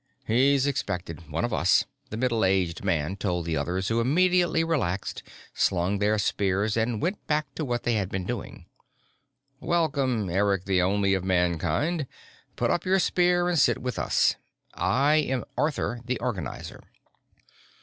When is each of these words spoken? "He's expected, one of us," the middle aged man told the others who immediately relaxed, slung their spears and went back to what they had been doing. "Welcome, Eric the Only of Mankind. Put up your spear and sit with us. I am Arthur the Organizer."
"He's 0.25 0.65
expected, 0.65 1.29
one 1.29 1.45
of 1.45 1.53
us," 1.53 1.85
the 2.09 2.17
middle 2.17 2.43
aged 2.43 2.83
man 2.83 3.15
told 3.17 3.45
the 3.45 3.55
others 3.55 3.87
who 3.89 4.01
immediately 4.01 4.63
relaxed, 4.63 5.21
slung 5.53 5.99
their 5.99 6.17
spears 6.17 6.75
and 6.75 6.99
went 7.03 7.23
back 7.27 7.53
to 7.53 7.63
what 7.63 7.83
they 7.83 7.93
had 7.93 8.09
been 8.09 8.25
doing. 8.25 8.65
"Welcome, 9.59 10.27
Eric 10.27 10.65
the 10.65 10.81
Only 10.81 11.13
of 11.13 11.23
Mankind. 11.23 12.07
Put 12.55 12.71
up 12.71 12.83
your 12.83 12.97
spear 12.97 13.47
and 13.47 13.59
sit 13.59 13.79
with 13.79 13.99
us. 13.99 14.37
I 14.73 15.17
am 15.17 15.45
Arthur 15.55 15.99
the 16.03 16.19
Organizer." 16.19 16.81